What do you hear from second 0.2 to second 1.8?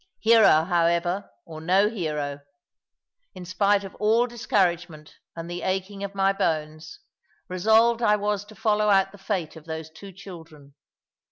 Hero, however, or